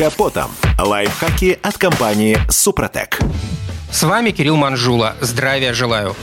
капотом. 0.00 0.50
Лайфхаки 0.78 1.58
от 1.62 1.76
компании 1.76 2.38
«Супротек». 2.48 3.18
С 3.92 4.02
вами 4.02 4.30
Кирилл 4.30 4.56
Манжула. 4.56 5.14
Здравия 5.20 5.74
желаю. 5.74 6.16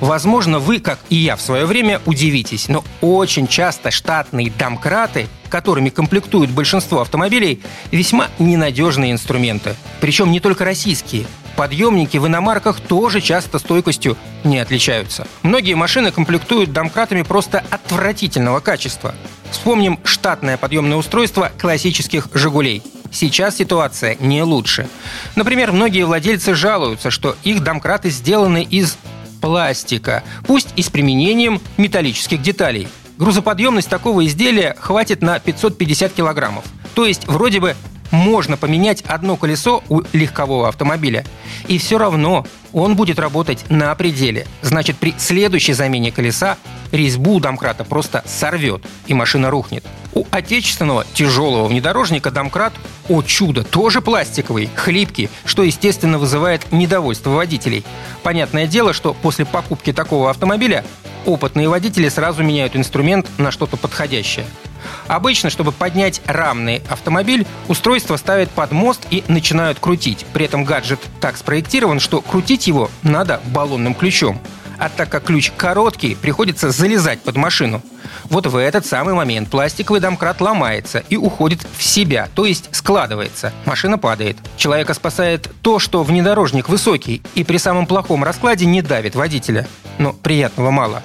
Возможно, 0.00 0.58
вы, 0.58 0.80
как 0.80 0.98
и 1.08 1.16
я 1.16 1.36
в 1.36 1.40
свое 1.40 1.64
время, 1.64 2.02
удивитесь, 2.04 2.68
но 2.68 2.84
очень 3.00 3.46
часто 3.46 3.90
штатные 3.90 4.50
домкраты, 4.50 5.28
которыми 5.48 5.88
комплектуют 5.88 6.50
большинство 6.50 7.00
автомобилей, 7.00 7.62
весьма 7.90 8.28
ненадежные 8.38 9.12
инструменты. 9.12 9.76
Причем 10.02 10.30
не 10.30 10.40
только 10.40 10.66
российские. 10.66 11.24
Подъемники 11.56 12.18
в 12.18 12.26
иномарках 12.26 12.80
тоже 12.80 13.22
часто 13.22 13.58
стойкостью 13.58 14.18
не 14.44 14.58
отличаются. 14.58 15.26
Многие 15.42 15.72
машины 15.72 16.10
комплектуют 16.10 16.74
домкратами 16.74 17.22
просто 17.22 17.64
отвратительного 17.70 18.60
качества. 18.60 19.14
Вспомним 19.50 19.98
штатное 20.04 20.58
подъемное 20.58 20.98
устройство 20.98 21.50
классических 21.58 22.28
«Жигулей». 22.34 22.82
Сейчас 23.16 23.56
ситуация 23.56 24.14
не 24.20 24.42
лучше. 24.42 24.88
Например, 25.36 25.72
многие 25.72 26.02
владельцы 26.04 26.54
жалуются, 26.54 27.10
что 27.10 27.34
их 27.44 27.64
домкраты 27.64 28.10
сделаны 28.10 28.62
из 28.62 28.98
пластика, 29.40 30.22
пусть 30.46 30.68
и 30.76 30.82
с 30.82 30.90
применением 30.90 31.62
металлических 31.78 32.42
деталей. 32.42 32.88
Грузоподъемность 33.16 33.88
такого 33.88 34.26
изделия 34.26 34.76
хватит 34.78 35.22
на 35.22 35.38
550 35.38 36.12
килограммов. 36.12 36.64
То 36.94 37.06
есть 37.06 37.26
вроде 37.26 37.58
бы 37.60 37.74
можно 38.10 38.58
поменять 38.58 39.00
одно 39.06 39.36
колесо 39.36 39.82
у 39.88 40.02
легкового 40.12 40.68
автомобиля, 40.68 41.24
и 41.68 41.78
все 41.78 41.96
равно 41.96 42.46
он 42.76 42.94
будет 42.94 43.18
работать 43.18 43.64
на 43.70 43.94
пределе. 43.94 44.46
Значит, 44.60 44.98
при 44.98 45.14
следующей 45.16 45.72
замене 45.72 46.12
колеса 46.12 46.58
резьбу 46.92 47.40
домкрата 47.40 47.84
просто 47.84 48.22
сорвет, 48.26 48.82
и 49.06 49.14
машина 49.14 49.50
рухнет. 49.50 49.82
У 50.12 50.26
отечественного 50.30 51.06
тяжелого 51.14 51.68
внедорожника 51.68 52.30
домкрат, 52.30 52.74
о 53.08 53.22
чудо, 53.22 53.64
тоже 53.64 54.02
пластиковый, 54.02 54.68
хлипкий, 54.74 55.30
что, 55.46 55.62
естественно, 55.62 56.18
вызывает 56.18 56.70
недовольство 56.70 57.30
водителей. 57.30 57.82
Понятное 58.22 58.66
дело, 58.66 58.92
что 58.92 59.14
после 59.14 59.46
покупки 59.46 59.94
такого 59.94 60.28
автомобиля 60.28 60.84
опытные 61.24 61.70
водители 61.70 62.10
сразу 62.10 62.42
меняют 62.42 62.76
инструмент 62.76 63.26
на 63.38 63.50
что-то 63.50 63.78
подходящее. 63.78 64.44
Обычно, 65.08 65.50
чтобы 65.50 65.72
поднять 65.72 66.20
рамный 66.26 66.82
автомобиль, 66.88 67.46
устройство 67.68 68.16
ставят 68.16 68.50
под 68.50 68.72
мост 68.72 69.06
и 69.10 69.24
начинают 69.28 69.78
крутить. 69.78 70.26
При 70.32 70.46
этом 70.46 70.64
гаджет 70.64 71.00
так 71.20 71.36
спроектирован, 71.36 72.00
что 72.00 72.20
крутить 72.20 72.66
его 72.66 72.90
надо 73.02 73.40
баллонным 73.46 73.94
ключом. 73.94 74.40
А 74.78 74.88
так 74.88 75.08
как 75.08 75.24
ключ 75.24 75.52
короткий, 75.56 76.14
приходится 76.14 76.70
залезать 76.70 77.20
под 77.22 77.36
машину. 77.36 77.82
Вот 78.24 78.46
в 78.46 78.56
этот 78.56 78.84
самый 78.84 79.14
момент 79.14 79.48
пластиковый 79.48 80.00
домкрат 80.00 80.40
ломается 80.40 81.02
и 81.08 81.16
уходит 81.16 81.66
в 81.76 81.82
себя, 81.82 82.28
то 82.34 82.44
есть 82.44 82.68
складывается. 82.72 83.52
Машина 83.64 83.98
падает. 83.98 84.36
Человека 84.56 84.94
спасает 84.94 85.50
то, 85.62 85.78
что 85.78 86.02
внедорожник 86.02 86.68
высокий 86.68 87.22
и 87.34 87.44
при 87.44 87.56
самом 87.56 87.86
плохом 87.86 88.22
раскладе 88.22 88.66
не 88.66 88.82
давит 88.82 89.14
водителя. 89.14 89.66
Но 89.98 90.12
приятного 90.12 90.70
мало. 90.70 91.02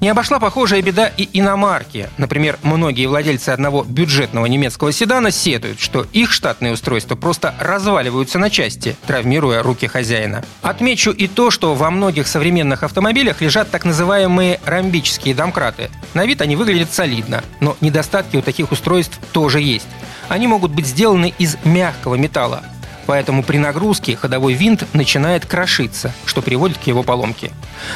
Не 0.00 0.08
обошла 0.08 0.38
похожая 0.38 0.82
беда 0.82 1.08
и 1.08 1.28
иномарки. 1.32 2.08
Например, 2.18 2.58
многие 2.62 3.06
владельцы 3.06 3.50
одного 3.50 3.84
бюджетного 3.84 4.46
немецкого 4.46 4.92
седана 4.92 5.30
сетуют, 5.30 5.80
что 5.80 6.06
их 6.12 6.32
штатные 6.32 6.72
устройства 6.72 7.14
просто 7.14 7.54
разваливаются 7.58 8.38
на 8.38 8.50
части, 8.50 8.96
травмируя 9.06 9.62
руки 9.62 9.86
хозяина. 9.86 10.44
Отмечу 10.62 11.10
и 11.10 11.26
то, 11.26 11.50
что 11.50 11.74
во 11.74 11.90
многих 11.90 12.26
современных 12.26 12.82
автомобилях 12.82 13.40
лежат 13.40 13.70
так 13.70 13.84
называемые 13.84 14.60
ромбические 14.64 15.34
домкраты. 15.34 15.90
На 16.12 16.26
вид 16.26 16.40
они 16.40 16.56
выглядят 16.56 16.92
солидно, 16.92 17.42
но 17.60 17.76
недостатки 17.80 18.36
у 18.36 18.42
таких 18.42 18.72
устройств 18.72 19.18
тоже 19.32 19.60
есть. 19.60 19.86
Они 20.28 20.46
могут 20.46 20.72
быть 20.72 20.86
сделаны 20.86 21.34
из 21.38 21.56
мягкого 21.64 22.14
металла, 22.14 22.62
Поэтому 23.06 23.42
при 23.42 23.58
нагрузке 23.58 24.16
ходовой 24.16 24.54
винт 24.54 24.84
начинает 24.94 25.46
крошиться, 25.46 26.12
что 26.24 26.42
приводит 26.42 26.78
к 26.78 26.86
его 26.86 27.02
поломке. 27.02 27.50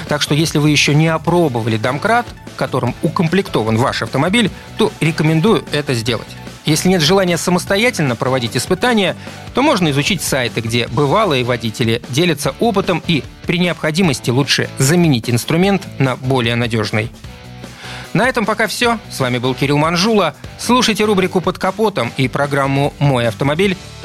Так 0.08 0.22
что 0.22 0.34
если 0.34 0.58
вы 0.58 0.70
еще 0.70 0.94
не 0.94 1.08
опробовали 1.08 1.76
домкрат, 1.76 2.26
которым 2.56 2.94
укомплектован 3.02 3.76
ваш 3.76 4.02
автомобиль, 4.02 4.50
то 4.76 4.92
рекомендую 5.00 5.64
это 5.72 5.94
сделать. 5.94 6.28
Если 6.66 6.90
нет 6.90 7.00
желания 7.00 7.38
самостоятельно 7.38 8.14
проводить 8.14 8.54
испытания, 8.54 9.16
то 9.54 9.62
можно 9.62 9.90
изучить 9.90 10.20
сайты, 10.20 10.60
где 10.60 10.86
бывалые 10.88 11.42
водители 11.42 12.02
делятся 12.10 12.54
опытом 12.60 13.02
и 13.06 13.24
при 13.46 13.58
необходимости 13.58 14.28
лучше 14.28 14.68
заменить 14.76 15.30
инструмент 15.30 15.86
на 15.98 16.16
более 16.16 16.56
надежный. 16.56 17.10
На 18.12 18.28
этом 18.28 18.44
пока 18.44 18.66
все. 18.66 18.98
С 19.10 19.20
вами 19.20 19.38
был 19.38 19.54
Кирилл 19.54 19.78
Манжула. 19.78 20.34
Слушайте 20.58 21.04
рубрику 21.04 21.40
«Под 21.40 21.58
капотом» 21.58 22.12
и 22.16 22.28
программу 22.28 22.92
«Мой 22.98 23.26
автомобиль» 23.26 23.76